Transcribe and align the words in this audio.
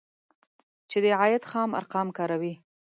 چې 0.89 0.97
د 1.03 1.05
عاید 1.19 1.43
خام 1.51 1.69
ارقام 1.79 2.07
کاروي 2.17 2.53